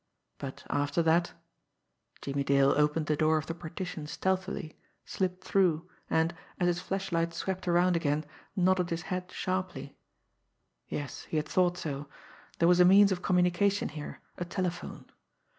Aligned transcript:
But 0.39 0.63
after 0.67 1.03
that 1.03 1.33
Jimmie 2.23 2.43
Dale 2.43 2.71
opened 2.75 3.05
the 3.05 3.15
door 3.15 3.37
of 3.37 3.45
the 3.45 3.53
partition 3.53 4.07
stealthily, 4.07 4.75
slipped 5.05 5.43
through, 5.43 5.87
and, 6.09 6.33
as 6.59 6.65
his 6.65 6.79
flashlight 6.81 7.35
swept 7.35 7.67
around 7.67 7.95
again, 7.95 8.25
nodded 8.55 8.89
his 8.89 9.03
head 9.13 9.31
sharply 9.31 9.95
yes, 10.87 11.25
he 11.25 11.37
had 11.37 11.47
thought 11.47 11.77
so! 11.77 12.07
there 12.57 12.67
was 12.67 12.79
a 12.79 12.83
means 12.83 13.11
of 13.11 13.21
communication 13.21 13.89
here 13.89 14.21
a 14.39 14.43
telephone. 14.45 15.05